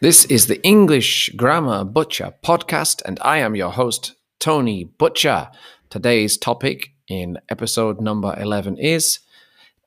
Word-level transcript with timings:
This 0.00 0.24
is 0.26 0.46
the 0.46 0.64
English 0.64 1.28
Grammar 1.30 1.82
Butcher 1.82 2.32
podcast, 2.44 3.02
and 3.04 3.18
I 3.20 3.38
am 3.38 3.56
your 3.56 3.72
host, 3.72 4.14
Tony 4.38 4.84
Butcher. 4.84 5.50
Today's 5.90 6.38
topic 6.38 6.92
in 7.08 7.36
episode 7.48 8.00
number 8.00 8.32
11 8.38 8.78
is 8.78 9.18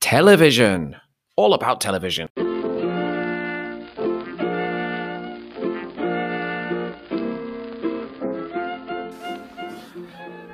television. 0.01 0.97
All 1.37 1.53
about 1.53 1.79
television. 1.79 2.27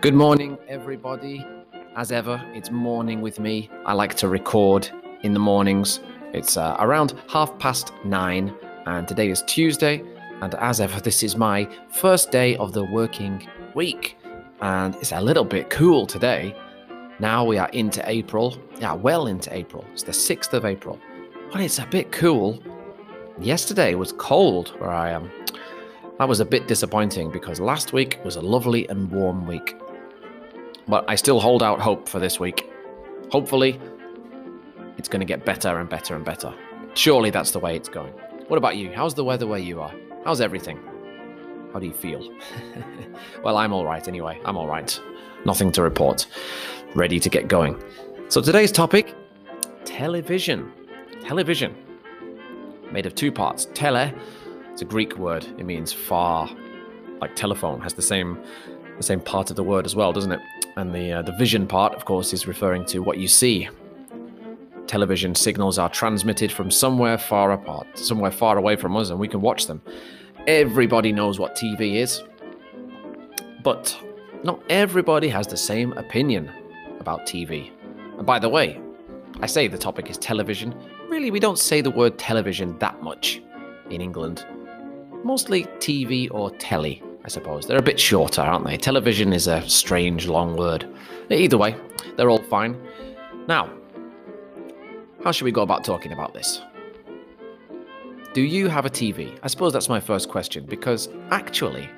Good 0.01 0.13
morning, 0.13 0.59
everybody. 0.67 1.43
As 1.95 2.11
ever, 2.11 2.39
it's 2.53 2.69
morning 2.69 3.21
with 3.21 3.39
me. 3.39 3.71
I 3.87 3.93
like 3.93 4.13
to 4.17 4.27
record 4.27 4.87
in 5.23 5.33
the 5.33 5.39
mornings. 5.39 5.99
It's 6.31 6.57
uh, 6.57 6.75
around 6.77 7.15
half 7.27 7.57
past 7.57 7.91
nine, 8.05 8.53
and 8.87 9.05
today 9.05 9.29
is 9.29 9.41
Tuesday. 9.43 10.01
And 10.41 10.55
as 10.55 10.79
ever, 10.79 11.01
this 11.01 11.21
is 11.21 11.35
my 11.35 11.67
first 11.89 12.31
day 12.31 12.55
of 12.55 12.71
the 12.71 12.83
working 12.83 13.45
week, 13.75 14.17
and 14.61 14.95
it's 14.95 15.11
a 15.11 15.19
little 15.19 15.43
bit 15.43 15.69
cool 15.69 16.07
today. 16.07 16.55
Now 17.19 17.43
we 17.43 17.57
are 17.57 17.69
into 17.69 18.01
April. 18.09 18.57
Yeah, 18.79 18.93
well 18.93 19.27
into 19.27 19.53
April. 19.53 19.83
It's 19.91 20.03
the 20.03 20.13
6th 20.13 20.53
of 20.53 20.63
April. 20.63 20.99
But 21.51 21.61
it's 21.61 21.79
a 21.79 21.85
bit 21.87 22.11
cool. 22.11 22.63
Yesterday 23.39 23.95
was 23.95 24.13
cold 24.13 24.69
where 24.79 24.91
I 24.91 25.09
am. 25.09 25.29
That 26.17 26.29
was 26.29 26.39
a 26.39 26.45
bit 26.45 26.67
disappointing 26.67 27.29
because 27.31 27.59
last 27.59 27.91
week 27.91 28.19
was 28.23 28.37
a 28.37 28.41
lovely 28.41 28.87
and 28.87 29.11
warm 29.11 29.47
week. 29.47 29.75
But 30.87 31.03
I 31.09 31.15
still 31.15 31.39
hold 31.39 31.61
out 31.61 31.81
hope 31.81 32.07
for 32.07 32.19
this 32.19 32.39
week. 32.39 32.69
Hopefully, 33.31 33.81
it's 34.97 35.09
going 35.09 35.19
to 35.19 35.25
get 35.25 35.43
better 35.45 35.79
and 35.79 35.89
better 35.89 36.15
and 36.15 36.23
better. 36.23 36.53
Surely 36.93 37.31
that's 37.31 37.51
the 37.51 37.59
way 37.59 37.75
it's 37.75 37.89
going. 37.89 38.13
What 38.47 38.55
about 38.57 38.77
you? 38.77 38.93
How's 38.93 39.13
the 39.13 39.25
weather 39.25 39.45
where 39.45 39.59
you 39.59 39.81
are? 39.81 39.93
How's 40.23 40.39
everything? 40.39 40.79
How 41.73 41.79
do 41.79 41.85
you 41.85 41.93
feel? 41.93 42.33
well, 43.43 43.57
I'm 43.57 43.73
all 43.73 43.83
right 43.83 44.07
anyway. 44.07 44.39
I'm 44.45 44.55
all 44.55 44.67
right. 44.67 44.97
Nothing 45.45 45.69
to 45.73 45.81
report. 45.81 46.27
Ready 46.95 47.19
to 47.19 47.29
get 47.29 47.49
going. 47.49 47.81
So 48.29 48.41
today's 48.41 48.71
topic 48.71 49.13
television. 49.83 50.71
Television. 51.21 51.75
Made 52.89 53.05
of 53.05 53.15
two 53.15 53.33
parts. 53.33 53.67
Tele, 53.73 54.13
it's 54.71 54.81
a 54.81 54.85
Greek 54.85 55.17
word. 55.17 55.45
It 55.57 55.65
means 55.65 55.91
far, 55.91 56.49
like 57.19 57.35
telephone, 57.35 57.81
has 57.81 57.95
the 57.95 58.01
same 58.01 58.41
the 58.95 59.03
same 59.03 59.19
part 59.19 59.49
of 59.49 59.57
the 59.57 59.63
word 59.63 59.85
as 59.85 59.95
well, 59.95 60.13
doesn't 60.13 60.31
it? 60.31 60.39
And 60.77 60.95
the 60.95 61.11
uh, 61.11 61.21
the 61.21 61.33
vision 61.33 61.67
part, 61.67 61.95
of 61.95 62.05
course, 62.05 62.31
is 62.31 62.47
referring 62.47 62.85
to 62.85 62.99
what 62.99 63.17
you 63.17 63.27
see. 63.27 63.67
Television 64.87 65.35
signals 65.35 65.77
are 65.77 65.89
transmitted 65.89 66.51
from 66.51 66.71
somewhere 66.71 67.17
far 67.17 67.51
apart, 67.51 67.87
somewhere 67.97 68.31
far 68.31 68.57
away 68.57 68.75
from 68.75 68.95
us, 68.95 69.09
and 69.09 69.19
we 69.19 69.27
can 69.27 69.41
watch 69.41 69.67
them. 69.67 69.81
Everybody 70.47 71.11
knows 71.11 71.39
what 71.39 71.55
TV 71.55 71.95
is, 71.95 72.23
but 73.63 73.97
not 74.43 74.61
everybody 74.69 75.27
has 75.27 75.45
the 75.45 75.57
same 75.57 75.91
opinion 75.93 76.49
about 76.99 77.25
TV. 77.27 77.71
And 78.17 78.25
by 78.25 78.39
the 78.39 78.49
way, 78.49 78.79
I 79.41 79.45
say 79.45 79.67
the 79.67 79.77
topic 79.77 80.09
is 80.09 80.17
television. 80.17 80.73
Really, 81.09 81.31
we 81.31 81.39
don't 81.39 81.59
say 81.59 81.81
the 81.81 81.91
word 81.91 82.17
television 82.17 82.77
that 82.79 83.01
much 83.03 83.41
in 83.89 84.01
England. 84.01 84.45
Mostly 85.23 85.65
TV 85.79 86.29
or 86.31 86.51
telly, 86.51 87.03
I 87.25 87.27
suppose. 87.27 87.67
They're 87.67 87.77
a 87.77 87.83
bit 87.83 87.99
shorter, 87.99 88.41
aren't 88.41 88.65
they? 88.65 88.77
Television 88.77 89.33
is 89.33 89.47
a 89.47 89.67
strange 89.69 90.27
long 90.27 90.55
word. 90.55 90.87
Either 91.29 91.57
way, 91.57 91.75
they're 92.15 92.29
all 92.29 92.41
fine. 92.43 92.77
Now, 93.47 93.69
how 95.23 95.31
should 95.31 95.45
we 95.45 95.51
go 95.51 95.61
about 95.61 95.83
talking 95.83 96.11
about 96.11 96.33
this? 96.33 96.61
Do 98.33 98.41
you 98.41 98.67
have 98.67 98.85
a 98.85 98.89
TV? 98.89 99.37
I 99.41 99.47
suppose 99.47 99.73
that's 99.73 99.89
my 99.89 99.99
first 99.99 100.29
question 100.29 100.65
because 100.65 101.09
actually, 101.31 101.89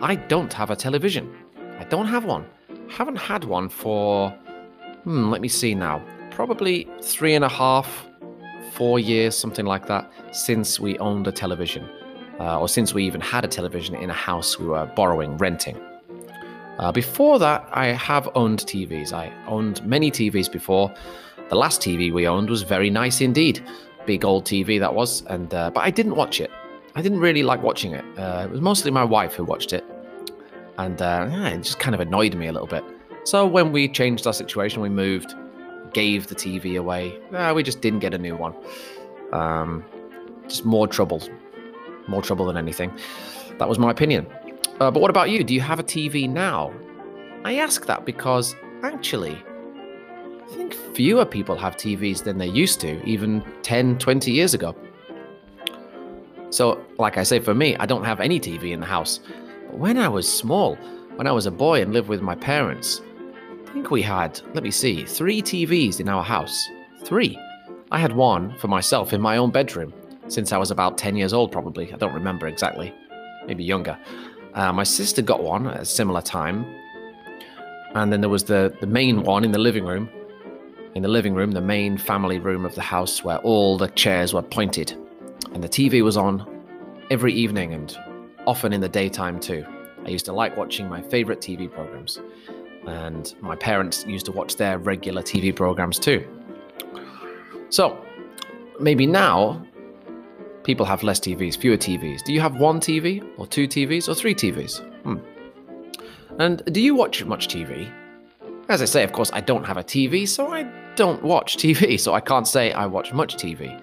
I 0.00 0.16
don't 0.16 0.52
have 0.52 0.70
a 0.70 0.76
television. 0.76 1.34
I 1.78 1.84
don't 1.84 2.06
have 2.06 2.24
one. 2.24 2.46
Haven't 2.88 3.16
had 3.16 3.44
one 3.44 3.68
for, 3.68 4.30
hmm, 5.04 5.30
let 5.30 5.40
me 5.40 5.48
see 5.48 5.74
now, 5.74 6.02
probably 6.30 6.88
three 7.00 7.34
and 7.34 7.44
a 7.44 7.48
half, 7.48 8.06
four 8.72 8.98
years, 8.98 9.36
something 9.36 9.64
like 9.64 9.86
that, 9.86 10.12
since 10.32 10.78
we 10.78 10.98
owned 10.98 11.26
a 11.26 11.32
television, 11.32 11.88
uh, 12.40 12.60
or 12.60 12.68
since 12.68 12.92
we 12.92 13.04
even 13.06 13.20
had 13.20 13.44
a 13.44 13.48
television 13.48 13.94
in 13.94 14.10
a 14.10 14.14
house 14.14 14.58
we 14.58 14.66
were 14.66 14.86
borrowing, 14.94 15.38
renting. 15.38 15.80
Uh, 16.78 16.90
before 16.90 17.38
that, 17.38 17.66
I 17.72 17.86
have 17.86 18.28
owned 18.34 18.60
TVs. 18.60 19.12
I 19.12 19.32
owned 19.46 19.84
many 19.86 20.10
TVs 20.10 20.50
before. 20.50 20.92
The 21.48 21.56
last 21.56 21.80
TV 21.80 22.12
we 22.12 22.26
owned 22.26 22.50
was 22.50 22.62
very 22.62 22.90
nice 22.90 23.20
indeed. 23.20 23.62
Big 24.06 24.24
old 24.24 24.44
TV 24.44 24.78
that 24.80 24.94
was, 24.94 25.22
and 25.26 25.52
uh, 25.54 25.70
but 25.70 25.80
I 25.80 25.90
didn't 25.90 26.16
watch 26.16 26.40
it. 26.40 26.50
I 26.94 27.02
didn't 27.02 27.20
really 27.20 27.42
like 27.42 27.62
watching 27.62 27.92
it. 27.92 28.04
Uh, 28.18 28.44
it 28.44 28.50
was 28.50 28.60
mostly 28.60 28.90
my 28.90 29.04
wife 29.04 29.34
who 29.34 29.44
watched 29.44 29.72
it, 29.72 29.84
and 30.78 31.00
uh, 31.00 31.28
yeah, 31.30 31.48
it 31.48 31.62
just 31.62 31.78
kind 31.78 31.94
of 31.94 32.00
annoyed 32.00 32.34
me 32.34 32.46
a 32.46 32.52
little 32.52 32.68
bit. 32.68 32.84
So 33.24 33.46
when 33.46 33.72
we 33.72 33.88
changed 33.88 34.26
our 34.26 34.32
situation, 34.32 34.82
we 34.82 34.90
moved, 34.90 35.34
gave 35.92 36.26
the 36.26 36.34
TV 36.34 36.78
away. 36.78 37.18
Uh, 37.32 37.52
we 37.54 37.62
just 37.62 37.80
didn't 37.80 38.00
get 38.00 38.12
a 38.14 38.18
new 38.18 38.36
one. 38.36 38.54
Um, 39.32 39.84
just 40.46 40.64
more 40.64 40.86
trouble, 40.86 41.22
more 42.06 42.20
trouble 42.20 42.46
than 42.46 42.56
anything. 42.56 42.92
That 43.58 43.68
was 43.68 43.78
my 43.78 43.90
opinion. 43.90 44.26
Uh, 44.80 44.90
but 44.90 45.00
what 45.00 45.10
about 45.10 45.30
you? 45.30 45.44
Do 45.44 45.54
you 45.54 45.60
have 45.60 45.78
a 45.78 45.84
TV 45.84 46.28
now? 46.28 46.72
I 47.44 47.56
ask 47.56 47.86
that 47.86 48.04
because 48.04 48.54
actually, 48.82 49.42
fewer 50.94 51.24
people 51.24 51.56
have 51.56 51.76
TVs 51.76 52.22
than 52.22 52.38
they 52.38 52.46
used 52.46 52.80
to, 52.80 53.04
even 53.04 53.44
10, 53.62 53.98
20 53.98 54.30
years 54.30 54.54
ago. 54.54 54.74
So, 56.50 56.84
like 56.98 57.18
I 57.18 57.24
say, 57.24 57.40
for 57.40 57.54
me, 57.54 57.76
I 57.76 57.86
don't 57.86 58.04
have 58.04 58.20
any 58.20 58.38
TV 58.38 58.70
in 58.72 58.80
the 58.80 58.86
house. 58.86 59.18
But 59.66 59.78
when 59.78 59.98
I 59.98 60.08
was 60.08 60.32
small, 60.32 60.76
when 61.16 61.26
I 61.26 61.32
was 61.32 61.46
a 61.46 61.50
boy 61.50 61.82
and 61.82 61.92
lived 61.92 62.08
with 62.08 62.22
my 62.22 62.36
parents, 62.36 63.02
I 63.66 63.72
think 63.72 63.90
we 63.90 64.02
had, 64.02 64.40
let 64.54 64.62
me 64.62 64.70
see, 64.70 65.04
three 65.04 65.42
TVs 65.42 65.98
in 65.98 66.08
our 66.08 66.22
house. 66.22 66.68
Three. 67.04 67.36
I 67.90 67.98
had 67.98 68.14
one 68.14 68.56
for 68.58 68.68
myself 68.68 69.12
in 69.12 69.20
my 69.20 69.36
own 69.36 69.50
bedroom 69.50 69.92
since 70.28 70.52
I 70.52 70.58
was 70.58 70.70
about 70.70 70.96
10 70.96 71.16
years 71.16 71.32
old, 71.32 71.50
probably. 71.50 71.92
I 71.92 71.96
don't 71.96 72.14
remember 72.14 72.46
exactly, 72.46 72.94
maybe 73.46 73.64
younger. 73.64 73.98
Uh, 74.54 74.72
my 74.72 74.84
sister 74.84 75.22
got 75.22 75.42
one 75.42 75.66
at 75.66 75.80
a 75.80 75.84
similar 75.84 76.22
time. 76.22 76.64
And 77.94 78.12
then 78.12 78.20
there 78.20 78.30
was 78.30 78.44
the, 78.44 78.74
the 78.80 78.86
main 78.86 79.22
one 79.24 79.44
in 79.44 79.50
the 79.52 79.58
living 79.58 79.84
room 79.84 80.08
in 80.94 81.02
the 81.02 81.08
living 81.08 81.34
room, 81.34 81.52
the 81.52 81.60
main 81.60 81.98
family 81.98 82.38
room 82.38 82.64
of 82.64 82.74
the 82.74 82.82
house 82.82 83.24
where 83.24 83.38
all 83.38 83.76
the 83.76 83.88
chairs 83.88 84.32
were 84.32 84.42
pointed. 84.42 84.92
And 85.52 85.62
the 85.62 85.68
TV 85.68 86.02
was 86.02 86.16
on 86.16 86.46
every 87.10 87.32
evening 87.32 87.74
and 87.74 87.96
often 88.46 88.72
in 88.72 88.80
the 88.80 88.88
daytime 88.88 89.40
too. 89.40 89.64
I 90.04 90.08
used 90.08 90.24
to 90.26 90.32
like 90.32 90.56
watching 90.56 90.88
my 90.88 91.02
favorite 91.02 91.40
TV 91.40 91.70
programs. 91.70 92.20
And 92.86 93.34
my 93.40 93.56
parents 93.56 94.06
used 94.06 94.26
to 94.26 94.32
watch 94.32 94.56
their 94.56 94.78
regular 94.78 95.22
TV 95.22 95.54
programs 95.54 95.98
too. 95.98 96.26
So, 97.70 97.98
maybe 98.78 99.06
now 99.06 99.66
people 100.62 100.86
have 100.86 101.02
less 101.02 101.18
TVs, 101.18 101.56
fewer 101.56 101.76
TVs. 101.76 102.22
Do 102.22 102.32
you 102.32 102.40
have 102.40 102.56
one 102.56 102.78
TV, 102.78 103.26
or 103.36 103.46
two 103.46 103.66
TVs, 103.66 104.08
or 104.08 104.14
three 104.14 104.34
TVs? 104.34 104.80
Hmm. 105.02 105.16
And 106.38 106.62
do 106.66 106.80
you 106.80 106.94
watch 106.94 107.24
much 107.24 107.48
TV? 107.48 107.92
As 108.68 108.80
I 108.80 108.84
say, 108.84 109.02
of 109.02 109.12
course, 109.12 109.30
I 109.32 109.40
don't 109.40 109.64
have 109.64 109.76
a 109.76 109.84
TV, 109.84 110.26
so 110.26 110.52
I 110.52 110.62
don't 110.96 111.22
watch 111.22 111.56
TV, 111.56 111.98
so 112.04 112.14
I 112.14 112.20
can't 112.20 112.46
say 112.46 112.72
I 112.72 112.86
watch 112.86 113.12
much 113.12 113.36
TV. 113.36 113.80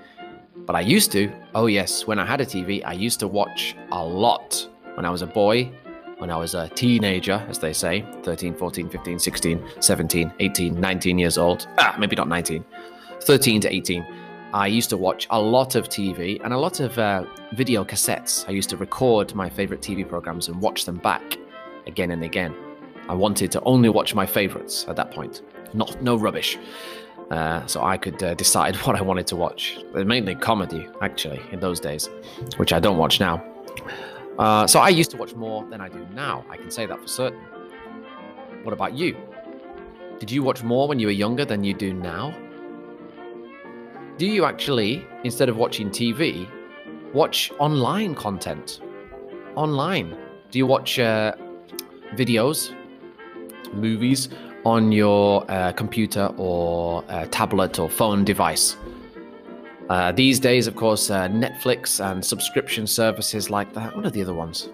But 0.66 0.76
I 0.76 0.82
used 0.82 1.12
to. 1.14 1.32
Oh, 1.56 1.66
yes, 1.66 2.06
when 2.06 2.20
I 2.20 2.26
had 2.26 2.42
a 2.42 2.46
TV, 2.46 2.82
I 2.86 2.94
used 2.94 3.20
to 3.22 3.28
watch 3.28 3.76
a 3.92 4.04
lot. 4.04 4.68
When 4.96 5.06
I 5.06 5.10
was 5.10 5.22
a 5.22 5.28
boy, 5.28 5.72
when 6.18 6.30
I 6.30 6.38
was 6.38 6.54
a 6.54 6.70
teenager, 6.70 7.44
as 7.50 7.58
they 7.58 7.74
say 7.74 8.06
13, 8.24 8.56
14, 8.56 8.90
15, 8.90 9.20
16, 9.20 9.64
17, 9.80 10.34
18, 10.40 10.80
19 10.80 11.18
years 11.18 11.38
old. 11.38 11.68
Ah, 11.80 11.96
maybe 11.98 12.16
not 12.16 12.28
19. 12.28 12.64
13 13.22 13.62
to 13.62 13.74
18. 13.74 14.06
I 14.54 14.68
used 14.68 14.90
to 14.90 14.98
watch 14.98 15.28
a 15.30 15.42
lot 15.42 15.76
of 15.76 15.88
TV 15.88 16.40
and 16.44 16.54
a 16.54 16.58
lot 16.58 16.80
of 16.80 16.98
uh, 17.00 17.24
video 17.54 17.84
cassettes. 17.86 18.48
I 18.48 18.52
used 18.52 18.70
to 18.70 18.78
record 18.78 19.34
my 19.34 19.50
favorite 19.50 19.82
TV 19.82 20.08
programs 20.08 20.48
and 20.48 20.62
watch 20.62 20.86
them 20.86 20.98
back 20.98 21.38
again 21.88 22.12
and 22.12 22.24
again. 22.24 22.54
I 23.12 23.14
wanted 23.14 23.52
to 23.52 23.62
only 23.64 23.90
watch 23.90 24.16
my 24.16 24.26
favorites 24.26 24.86
at 24.88 24.96
that 24.96 25.12
point, 25.12 25.42
not 25.74 26.02
no 26.02 26.16
rubbish. 26.16 26.58
Uh, 27.30 27.66
so 27.68 27.84
I 27.84 27.98
could 27.98 28.24
uh, 28.24 28.36
decide 28.36 28.76
what 28.86 28.96
I 28.96 29.02
wanted 29.02 29.28
to 29.28 29.36
watch. 29.36 29.78
Mainly 29.94 30.34
comedy, 30.34 30.88
actually, 31.02 31.42
in 31.52 31.60
those 31.60 31.82
days, 31.82 32.10
which 32.56 32.72
I 32.72 32.80
don't 32.80 32.98
watch 32.98 33.20
now. 33.20 33.44
Uh, 34.40 34.66
so 34.66 34.80
I 34.80 34.88
used 34.88 35.12
to 35.12 35.18
watch 35.18 35.36
more 35.36 35.66
than 35.66 35.82
I 35.82 35.90
do 35.90 36.08
now. 36.14 36.46
I 36.50 36.56
can 36.56 36.72
say 36.72 36.86
that 36.86 37.02
for 37.02 37.08
certain. 37.08 37.42
What 38.64 38.72
about 38.72 38.94
you? 38.94 39.18
Did 40.20 40.32
you 40.32 40.42
watch 40.42 40.64
more 40.64 40.88
when 40.88 40.98
you 40.98 41.08
were 41.08 41.20
younger 41.26 41.44
than 41.44 41.66
you 41.66 41.74
do 41.74 41.94
now? 41.94 42.34
Do 44.18 44.26
you 44.26 44.46
actually, 44.46 45.06
instead 45.26 45.50
of 45.50 45.58
watching 45.58 45.90
TV, 45.90 46.48
watch 47.14 47.52
online 47.60 48.16
content? 48.16 48.80
Online? 49.56 50.18
Do 50.50 50.60
you 50.60 50.66
watch 50.66 50.98
uh, 50.98 51.34
videos, 52.16 52.74
movies 53.74 54.30
on 54.66 54.92
your 54.92 55.50
uh, 55.50 55.72
computer 55.74 56.32
or 56.38 57.04
uh, 57.10 57.26
tablet 57.32 57.80
or 57.80 57.90
phone 57.90 58.24
device. 58.24 58.78
Uh, 59.90 60.12
these 60.12 60.40
days, 60.40 60.68
of 60.68 60.76
course, 60.76 61.10
uh, 61.10 61.28
Netflix 61.28 62.04
and 62.04 62.24
subscription 62.24 62.88
services 62.88 63.50
like 63.50 63.74
that. 63.74 63.96
What 63.96 64.06
are 64.06 64.10
the 64.10 64.22
other 64.22 64.34
ones? 64.34 64.70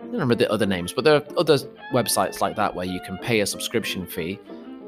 I 0.00 0.04
don't 0.04 0.12
remember 0.12 0.34
the 0.34 0.50
other 0.50 0.66
names, 0.66 0.92
but 0.92 1.04
there 1.04 1.14
are 1.14 1.22
other 1.36 1.58
websites 1.92 2.40
like 2.40 2.56
that 2.56 2.74
where 2.74 2.86
you 2.86 3.00
can 3.00 3.18
pay 3.18 3.40
a 3.40 3.46
subscription 3.46 4.06
fee 4.06 4.40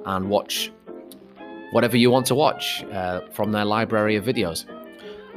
and 0.06 0.28
watch 0.28 0.72
whatever 1.70 1.96
you 1.96 2.10
want 2.10 2.26
to 2.26 2.34
watch 2.34 2.82
uh, 2.92 3.20
from 3.32 3.52
their 3.52 3.64
library 3.64 4.16
of 4.16 4.24
videos. 4.24 4.64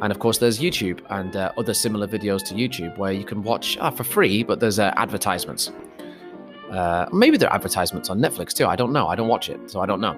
And 0.02 0.12
of 0.12 0.18
course, 0.18 0.40
there's 0.40 0.60
YouTube 0.60 1.02
and 1.10 1.36
uh, 1.36 1.52
other 1.58 1.74
similar 1.74 2.08
videos 2.08 2.44
to 2.46 2.56
YouTube 2.56 2.98
where 2.98 3.12
you 3.12 3.24
can 3.24 3.44
watch 3.44 3.78
uh, 3.80 3.92
for 3.92 4.04
free, 4.04 4.42
but 4.42 4.60
there's 4.60 4.80
advertisements. 4.80 5.72
Uh, 6.72 7.06
maybe 7.12 7.38
there 7.38 7.50
are 7.50 7.56
advertisements 7.56 8.10
on 8.10 8.20
Netflix 8.20 8.54
too. 8.54 8.66
I 8.66 8.76
don't 8.76 8.94
know. 8.94 9.08
I 9.08 9.16
don't 9.16 9.28
watch 9.28 9.50
it, 9.50 9.70
so 9.70 9.82
I 9.82 9.86
don't 9.86 10.02
know. 10.02 10.16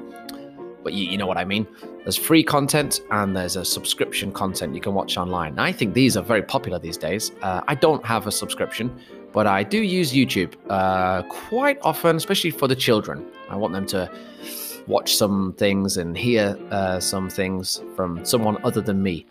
But 0.84 0.94
you, 0.94 1.06
you 1.06 1.18
know 1.18 1.26
what 1.26 1.38
I 1.38 1.46
mean. 1.46 1.68
There's 2.04 2.18
free 2.18 2.44
content 2.44 3.02
and 3.10 3.36
there's 3.36 3.56
a 3.56 3.66
subscription 3.66 4.32
content 4.32 4.76
you 4.76 4.82
can 4.82 4.94
watch 4.94 5.18
online. 5.18 5.58
I 5.58 5.72
think 5.72 5.94
these 5.94 6.18
are 6.18 6.24
very 6.24 6.44
popular 6.44 6.78
these 6.78 6.98
days. 6.98 7.32
Uh, 7.42 7.62
I 7.68 7.76
don't 7.76 8.06
have 8.06 8.28
a 8.28 8.32
subscription, 8.32 8.96
but 9.32 9.48
I 9.48 9.64
do 9.64 9.82
use 9.82 10.14
YouTube 10.14 10.54
uh, 10.70 11.24
quite 11.24 11.80
often, 11.82 12.18
especially 12.18 12.52
for 12.52 12.68
the 12.68 12.76
children. 12.76 13.26
I 13.50 13.56
want 13.56 13.74
them 13.74 13.86
to 13.88 14.12
watch 14.88 15.16
some 15.16 15.54
things 15.58 15.98
and 15.98 16.18
hear 16.18 16.58
uh, 16.70 17.00
some 17.00 17.30
things 17.30 17.82
from 17.96 18.24
someone 18.26 18.58
other 18.64 18.82
than 18.82 19.02
me, 19.02 19.26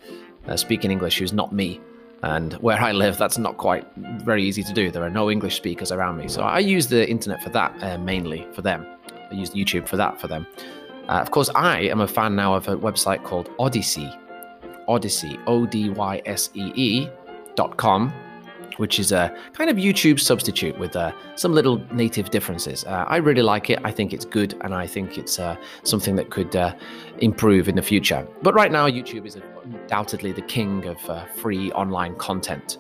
uh, 0.49 0.57
speaking 0.57 0.91
English 0.91 1.19
who's 1.19 1.33
not 1.33 1.53
me. 1.53 1.81
And 2.23 2.55
where 2.55 2.81
I 2.81 2.93
live, 2.93 3.19
that's 3.19 3.39
not 3.39 3.57
quite 3.57 3.87
very 3.97 4.45
easy 4.45 4.63
to 4.63 4.73
do. 4.73 4.91
There 4.91 5.03
are 5.03 5.11
no 5.11 5.31
English 5.31 5.57
speakers 5.57 5.91
around 5.91 6.19
me. 6.19 6.29
So 6.29 6.43
I 6.43 6.61
use 6.61 6.87
the 6.87 7.09
internet 7.09 7.43
for 7.43 7.51
that 7.51 7.83
uh, 7.83 7.99
mainly 7.99 8.47
for 8.53 8.63
them. 8.63 8.87
I 9.31 9.35
use 9.35 9.51
YouTube 9.51 9.89
for 9.89 9.97
that 9.97 10.21
for 10.21 10.29
them. 10.29 10.47
Uh, 11.09 11.19
of 11.21 11.33
course, 11.33 11.51
I 11.55 11.81
am 11.81 12.01
a 12.01 12.07
fan 12.07 12.37
now 12.37 12.55
of 12.55 12.69
a 12.69 12.77
website 12.77 13.25
called 13.25 13.51
Odysee. 13.59 14.11
Odysee, 14.89 15.39
O 15.47 15.67
D 15.67 15.91
Y 15.91 16.23
S 16.27 16.51
E 16.55 16.73
E 16.77 17.09
dot 17.57 17.77
com 17.77 18.13
which 18.77 18.99
is 18.99 19.13
a 19.13 19.35
kind 19.53 19.71
of 19.71 19.77
YouTube 19.77 20.19
substitute 20.19 20.79
with 20.79 20.97
uh, 20.97 21.13
some 21.37 21.53
little 21.53 21.79
native 21.93 22.31
differences. 22.31 22.85
Uh, 22.85 23.05
I 23.07 23.17
really 23.17 23.43
like 23.43 23.71
it. 23.71 23.79
I 23.85 23.91
think 23.91 24.13
it's 24.13 24.25
good, 24.25 24.55
and 24.63 24.75
I 24.75 24.87
think 24.87 25.19
it's 25.19 25.39
uh, 25.39 25.57
something 25.83 26.17
that 26.17 26.31
could 26.31 26.55
uh, 26.57 26.75
improve 27.19 27.69
in 27.69 27.77
the 27.77 27.83
future. 27.83 28.27
But 28.43 28.55
right 28.55 28.73
now, 28.73 28.89
YouTube 28.89 29.27
is 29.27 29.37
undoubtedly 29.65 30.33
the 30.33 30.43
king 30.43 30.87
of 30.87 31.11
uh, 31.11 31.25
free 31.27 31.73
online 31.73 32.15
content. 32.17 32.79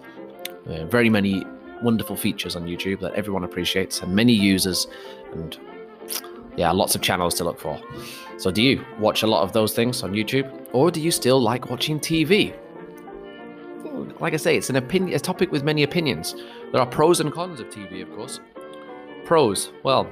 Uh, 0.66 0.84
very 0.86 1.10
many 1.10 1.44
wonderful 1.82 2.16
features 2.16 2.54
on 2.56 2.64
YouTube 2.64 3.00
that 3.00 3.12
everyone 3.14 3.44
appreciates, 3.44 4.00
and 4.00 4.14
many 4.14 4.32
users, 4.32 4.86
and 5.32 5.58
yeah, 6.56 6.70
lots 6.70 6.94
of 6.94 7.00
channels 7.02 7.34
to 7.34 7.44
look 7.44 7.58
for. 7.58 7.80
So, 8.38 8.50
do 8.50 8.62
you 8.62 8.84
watch 8.98 9.22
a 9.22 9.26
lot 9.26 9.42
of 9.42 9.52
those 9.52 9.74
things 9.74 10.02
on 10.02 10.12
YouTube, 10.12 10.68
or 10.72 10.90
do 10.90 11.00
you 11.00 11.10
still 11.10 11.40
like 11.40 11.70
watching 11.70 11.98
TV? 11.98 12.54
like 14.20 14.34
I 14.34 14.36
say, 14.36 14.56
it's 14.56 14.70
an 14.70 14.76
opinion, 14.76 15.14
a 15.16 15.18
topic 15.18 15.50
with 15.50 15.64
many 15.64 15.82
opinions. 15.82 16.34
There 16.70 16.80
are 16.80 16.86
pros 16.86 17.18
and 17.20 17.32
cons 17.32 17.58
of 17.60 17.68
TV, 17.68 18.02
of 18.02 18.14
course. 18.14 18.40
Pros, 19.24 19.72
well, 19.82 20.08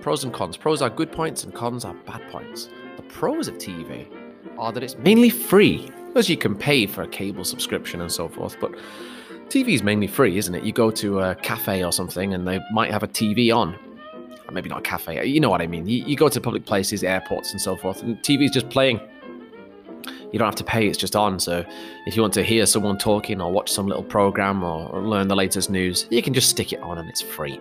pros 0.00 0.24
and 0.24 0.32
cons. 0.32 0.56
Pros 0.56 0.82
are 0.82 0.90
good 0.90 1.12
points, 1.12 1.44
and 1.44 1.54
cons 1.54 1.84
are 1.84 1.94
bad 1.94 2.28
points. 2.30 2.68
The 2.96 3.02
pros 3.02 3.46
of 3.46 3.56
TV 3.56 4.08
are 4.58 4.72
that 4.72 4.82
it's 4.82 4.96
mainly 4.98 5.30
free, 5.30 5.90
as 6.14 6.28
you 6.28 6.36
can 6.36 6.54
pay 6.54 6.86
for 6.86 7.02
a 7.02 7.08
cable 7.08 7.44
subscription 7.44 8.00
and 8.00 8.10
so 8.10 8.28
forth. 8.28 8.56
But 8.60 8.72
TV 9.48 9.74
is 9.74 9.82
mainly 9.82 10.06
free, 10.06 10.38
isn't 10.38 10.54
it? 10.54 10.64
You 10.64 10.72
go 10.72 10.90
to 10.92 11.20
a 11.20 11.34
cafe 11.36 11.84
or 11.84 11.92
something, 11.92 12.34
and 12.34 12.46
they 12.46 12.60
might 12.72 12.90
have 12.90 13.02
a 13.02 13.08
TV 13.08 13.54
on. 13.54 13.76
Or 14.48 14.52
maybe 14.52 14.68
not 14.68 14.80
a 14.80 14.82
cafe. 14.82 15.24
You 15.26 15.40
know 15.40 15.50
what 15.50 15.62
I 15.62 15.66
mean. 15.66 15.86
You, 15.86 16.04
you 16.04 16.16
go 16.16 16.28
to 16.28 16.40
public 16.40 16.64
places, 16.64 17.04
airports, 17.04 17.52
and 17.52 17.60
so 17.60 17.76
forth, 17.76 18.02
and 18.02 18.16
TV 18.18 18.44
is 18.44 18.50
just 18.50 18.68
playing 18.68 19.00
you 20.32 20.38
don't 20.38 20.46
have 20.46 20.56
to 20.56 20.64
pay, 20.64 20.86
it's 20.86 20.98
just 20.98 21.16
on. 21.16 21.40
So 21.40 21.64
if 22.06 22.16
you 22.16 22.22
want 22.22 22.34
to 22.34 22.42
hear 22.42 22.66
someone 22.66 22.98
talking 22.98 23.40
or 23.40 23.50
watch 23.50 23.70
some 23.70 23.86
little 23.86 24.02
program 24.02 24.62
or, 24.62 25.00
learn 25.00 25.28
the 25.28 25.36
latest 25.36 25.70
news, 25.70 26.06
you 26.10 26.22
can 26.22 26.34
just 26.34 26.48
stick 26.48 26.72
it 26.72 26.80
on 26.80 26.98
and 26.98 27.08
it's 27.08 27.20
free. 27.20 27.60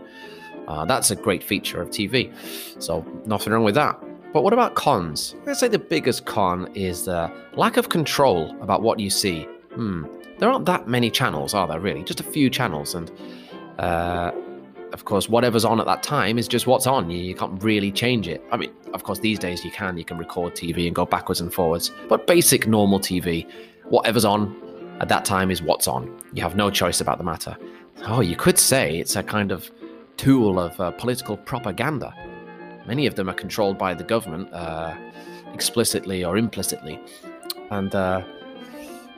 Uh, 0.67 0.85
that's 0.85 1.09
a 1.09 1.15
great 1.15 1.43
feature 1.43 1.81
of 1.81 1.89
TV. 1.89 2.31
So 2.81 3.05
nothing 3.25 3.53
wrong 3.53 3.63
with 3.63 3.75
that. 3.75 3.99
But 4.31 4.43
what 4.43 4.53
about 4.53 4.75
cons? 4.75 5.35
I'd 5.47 5.57
say 5.57 5.67
the 5.67 5.79
biggest 5.79 6.25
con 6.25 6.69
is 6.75 7.05
the 7.05 7.31
lack 7.55 7.77
of 7.77 7.89
control 7.89 8.55
about 8.61 8.81
what 8.83 8.99
you 8.99 9.09
see. 9.09 9.43
Hmm. 9.73 10.05
There 10.37 10.49
aren't 10.49 10.65
that 10.67 10.87
many 10.87 11.09
channels, 11.09 11.53
are 11.53 11.67
there 11.67 11.79
really? 11.79 12.03
Just 12.03 12.19
a 12.19 12.23
few 12.23 12.49
channels. 12.49 12.93
And 12.93 13.11
uh, 13.79 14.31
of 14.93 15.05
course, 15.05 15.29
whatever's 15.29 15.65
on 15.65 15.79
at 15.79 15.85
that 15.87 16.03
time 16.03 16.37
is 16.37 16.47
just 16.47 16.67
what's 16.67 16.85
on. 16.85 17.09
You, 17.09 17.17
you, 17.17 17.35
can't 17.35 17.61
really 17.63 17.91
change 17.91 18.27
it. 18.27 18.43
I 18.51 18.57
mean, 18.57 18.71
of 18.93 19.03
course, 19.03 19.19
these 19.19 19.39
days 19.39 19.65
you 19.65 19.71
can. 19.71 19.97
You 19.97 20.05
can 20.05 20.17
record 20.17 20.53
TV 20.53 20.85
and 20.85 20.95
go 20.95 21.05
backwards 21.05 21.41
and 21.41 21.53
forwards. 21.53 21.91
But 22.07 22.27
basic 22.27 22.67
normal 22.67 22.99
TV, 22.99 23.49
whatever's 23.85 24.25
on 24.25 24.55
at 24.99 25.09
that 25.09 25.25
time 25.25 25.49
is 25.49 25.61
what's 25.61 25.87
on. 25.87 26.15
You 26.33 26.43
have 26.43 26.55
no 26.55 26.69
choice 26.69 27.01
about 27.01 27.17
the 27.17 27.23
matter. 27.23 27.57
Oh, 28.03 28.21
you 28.21 28.35
could 28.35 28.57
say 28.57 28.99
it's 28.99 29.15
a 29.15 29.23
kind 29.23 29.51
of 29.51 29.69
tool 30.17 30.59
of 30.59 30.79
uh, 30.79 30.91
political 30.91 31.35
propaganda. 31.35 32.13
Many 32.89 33.05
of 33.07 33.15
them 33.15 33.29
are 33.29 33.33
controlled 33.33 33.77
by 33.77 33.93
the 33.93 34.03
government, 34.03 34.51
uh, 34.53 34.93
explicitly 35.53 36.25
or 36.25 36.37
implicitly. 36.37 36.99
And 37.71 37.95
uh, 37.95 38.23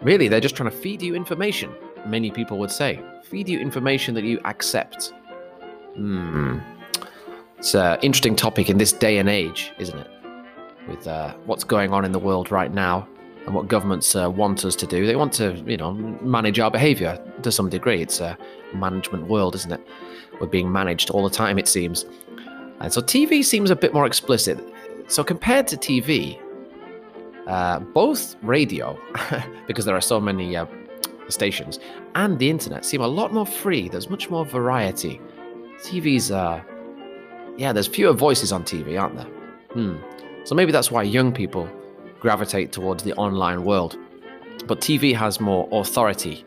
really, 0.01 0.27
they're 0.27 0.45
just 0.47 0.55
trying 0.55 0.69
to 0.69 0.77
feed 0.77 1.01
you 1.01 1.15
information, 1.15 1.73
many 2.05 2.29
people 2.29 2.59
would 2.59 2.71
say. 2.71 3.01
Feed 3.23 3.49
you 3.49 3.59
information 3.59 4.13
that 4.15 4.25
you 4.25 4.39
accept 4.45 5.13
Hmm. 5.95 6.59
It's 7.57 7.75
an 7.75 7.99
interesting 8.01 8.35
topic 8.35 8.69
in 8.69 8.77
this 8.77 8.93
day 8.93 9.17
and 9.17 9.29
age, 9.29 9.71
isn't 9.77 9.97
it? 9.97 10.07
With 10.87 11.07
uh, 11.07 11.33
what's 11.45 11.63
going 11.63 11.93
on 11.93 12.05
in 12.05 12.11
the 12.11 12.19
world 12.19 12.51
right 12.51 12.73
now 12.73 13.07
and 13.45 13.53
what 13.53 13.67
governments 13.67 14.15
uh, 14.15 14.29
want 14.29 14.65
us 14.65 14.75
to 14.77 14.87
do. 14.87 15.05
They 15.05 15.15
want 15.15 15.33
to, 15.33 15.53
you 15.65 15.77
know, 15.77 15.93
manage 15.93 16.59
our 16.59 16.71
behavior 16.71 17.19
to 17.43 17.51
some 17.51 17.69
degree. 17.69 18.01
It's 18.01 18.19
a 18.19 18.37
management 18.73 19.27
world, 19.27 19.55
isn't 19.55 19.71
it? 19.71 19.85
We're 20.39 20.47
being 20.47 20.71
managed 20.71 21.09
all 21.09 21.23
the 21.23 21.35
time, 21.35 21.59
it 21.59 21.67
seems. 21.67 22.05
And 22.81 22.91
so 22.91 23.01
TV 23.01 23.43
seems 23.43 23.69
a 23.69 23.75
bit 23.75 23.93
more 23.93 24.05
explicit. 24.05 24.59
So 25.07 25.23
compared 25.23 25.67
to 25.67 25.77
TV, 25.77 26.39
uh, 27.47 27.79
both 27.79 28.35
radio, 28.41 28.99
because 29.67 29.85
there 29.85 29.95
are 29.95 30.01
so 30.01 30.19
many 30.19 30.55
uh, 30.55 30.65
stations, 31.27 31.79
and 32.15 32.39
the 32.39 32.49
internet 32.49 32.85
seem 32.85 33.01
a 33.01 33.07
lot 33.07 33.33
more 33.33 33.45
free. 33.45 33.89
There's 33.89 34.09
much 34.09 34.29
more 34.29 34.45
variety. 34.45 35.21
TV's, 35.83 36.29
yeah, 37.57 37.73
there's 37.73 37.87
fewer 37.87 38.13
voices 38.13 38.51
on 38.51 38.63
TV, 38.63 38.99
aren't 38.99 39.15
there? 39.15 39.25
Hmm. 39.73 39.97
So 40.43 40.55
maybe 40.55 40.71
that's 40.71 40.91
why 40.91 41.03
young 41.03 41.31
people 41.31 41.69
gravitate 42.19 42.71
towards 42.71 43.03
the 43.03 43.13
online 43.13 43.63
world. 43.63 43.97
But 44.67 44.79
TV 44.79 45.15
has 45.15 45.39
more 45.39 45.67
authority. 45.71 46.45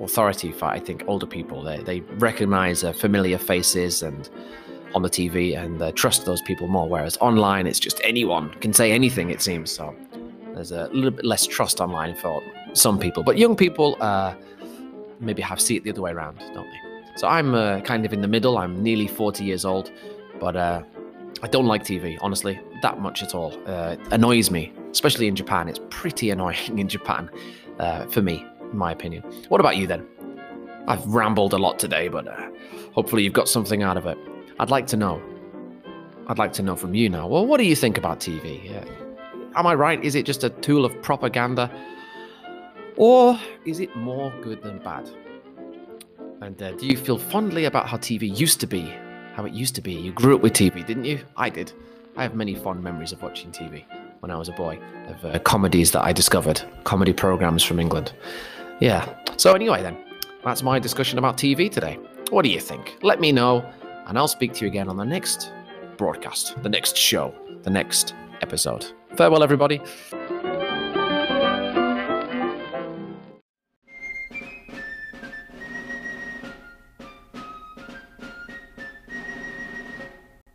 Authority 0.00 0.52
for, 0.52 0.66
I 0.66 0.78
think, 0.78 1.04
older 1.06 1.26
people. 1.26 1.62
They, 1.62 1.78
they 1.78 2.00
recognize 2.18 2.84
uh, 2.84 2.92
familiar 2.92 3.38
faces 3.38 4.02
and 4.02 4.28
on 4.94 5.02
the 5.02 5.10
TV 5.10 5.56
and 5.56 5.80
uh, 5.80 5.92
trust 5.92 6.24
those 6.24 6.42
people 6.42 6.66
more. 6.68 6.88
Whereas 6.88 7.16
online, 7.18 7.66
it's 7.66 7.80
just 7.80 8.00
anyone 8.04 8.50
can 8.60 8.72
say 8.72 8.92
anything, 8.92 9.30
it 9.30 9.42
seems. 9.42 9.70
So 9.70 9.94
there's 10.54 10.72
a 10.72 10.88
little 10.88 11.10
bit 11.10 11.24
less 11.24 11.46
trust 11.46 11.80
online 11.80 12.14
for 12.14 12.42
some 12.72 12.98
people. 12.98 13.22
But 13.22 13.38
young 13.38 13.56
people 13.56 13.96
uh, 14.00 14.34
maybe 15.20 15.42
have 15.42 15.60
see 15.60 15.76
it 15.76 15.84
the 15.84 15.90
other 15.90 16.02
way 16.02 16.12
around, 16.12 16.38
don't 16.54 16.66
they? 16.66 17.16
So 17.16 17.26
I'm 17.26 17.54
uh, 17.54 17.80
kind 17.80 18.06
of 18.06 18.12
in 18.12 18.20
the 18.20 18.28
middle. 18.28 18.58
I'm 18.58 18.82
nearly 18.82 19.06
40 19.06 19.44
years 19.44 19.64
old, 19.64 19.90
but 20.40 20.56
uh, 20.56 20.82
I 21.42 21.48
don't 21.48 21.66
like 21.66 21.84
TV, 21.84 22.18
honestly, 22.20 22.60
that 22.82 23.00
much 23.00 23.22
at 23.22 23.34
all. 23.34 23.52
Uh, 23.66 23.96
it 23.98 24.00
annoys 24.12 24.50
me, 24.50 24.72
especially 24.90 25.26
in 25.26 25.36
Japan. 25.36 25.68
It's 25.68 25.80
pretty 25.90 26.30
annoying 26.34 26.78
in 26.78 26.88
Japan, 26.88 27.30
uh, 27.78 28.06
for 28.06 28.22
me, 28.22 28.44
in 28.70 28.76
my 28.76 28.92
opinion. 28.92 29.22
What 29.48 29.60
about 29.60 29.76
you 29.76 29.86
then? 29.86 30.06
I've 30.86 31.04
rambled 31.06 31.52
a 31.52 31.58
lot 31.58 31.78
today, 31.78 32.08
but 32.08 32.26
hopefully 32.94 33.22
you've 33.22 33.34
got 33.34 33.48
something 33.48 33.82
out 33.82 33.98
of 33.98 34.06
it. 34.06 34.16
I'd 34.60 34.70
like 34.70 34.86
to 34.88 34.96
know. 34.96 35.22
I'd 36.26 36.38
like 36.38 36.52
to 36.54 36.62
know 36.62 36.76
from 36.76 36.94
you 36.94 37.08
now. 37.08 37.26
Well, 37.26 37.46
what 37.46 37.58
do 37.58 37.64
you 37.64 37.76
think 37.76 37.96
about 37.96 38.20
TV? 38.20 38.84
am 39.54 39.66
I 39.66 39.74
right? 39.74 40.02
Is 40.04 40.14
it 40.14 40.24
just 40.24 40.44
a 40.44 40.50
tool 40.50 40.84
of 40.84 41.00
propaganda? 41.02 41.70
Or 42.96 43.38
is 43.64 43.80
it 43.80 43.94
more 43.96 44.32
good 44.42 44.62
than 44.62 44.78
bad? 44.78 45.08
And 46.40 46.60
uh, 46.62 46.72
do 46.72 46.86
you 46.86 46.96
feel 46.96 47.18
fondly 47.18 47.64
about 47.64 47.88
how 47.88 47.96
TV 47.96 48.36
used 48.38 48.60
to 48.60 48.66
be? 48.66 48.92
How 49.34 49.44
it 49.44 49.52
used 49.52 49.74
to 49.76 49.80
be? 49.80 49.92
You 49.92 50.12
grew 50.12 50.36
up 50.36 50.42
with 50.42 50.52
TV, 50.52 50.86
didn't 50.86 51.04
you? 51.04 51.20
I 51.36 51.50
did. 51.50 51.72
I 52.16 52.22
have 52.22 52.34
many 52.34 52.54
fond 52.54 52.82
memories 52.82 53.12
of 53.12 53.22
watching 53.22 53.50
TV 53.50 53.84
when 54.20 54.30
I 54.30 54.36
was 54.36 54.48
a 54.48 54.52
boy, 54.52 54.80
of 55.06 55.24
uh, 55.24 55.38
comedies 55.40 55.92
that 55.92 56.02
I 56.02 56.12
discovered, 56.12 56.60
comedy 56.82 57.12
programs 57.12 57.62
from 57.62 57.78
England. 57.78 58.12
Yeah. 58.80 59.14
So, 59.36 59.54
anyway, 59.54 59.82
then, 59.82 59.96
that's 60.44 60.62
my 60.64 60.80
discussion 60.80 61.18
about 61.18 61.36
TV 61.36 61.70
today. 61.70 61.98
What 62.30 62.42
do 62.42 62.50
you 62.50 62.58
think? 62.58 62.96
Let 63.02 63.20
me 63.20 63.30
know, 63.30 63.64
and 64.08 64.18
I'll 64.18 64.28
speak 64.28 64.52
to 64.54 64.64
you 64.64 64.70
again 64.70 64.88
on 64.88 64.96
the 64.96 65.04
next 65.04 65.52
broadcast, 65.96 66.60
the 66.62 66.68
next 66.68 66.96
show, 66.96 67.34
the 67.62 67.70
next 67.70 68.14
episode. 68.40 68.86
Farewell, 69.16 69.42
everybody. 69.42 69.80